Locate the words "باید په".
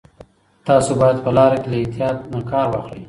1.01-1.29